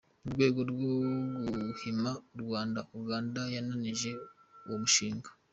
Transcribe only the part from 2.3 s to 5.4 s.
u Rwanda, Uganda yananije uwo mushinga.